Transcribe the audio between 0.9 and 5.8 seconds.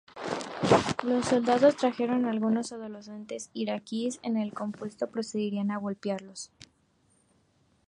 Los soldados trajeron algunos adolescentes iraquíes en el compuesto y procedieron a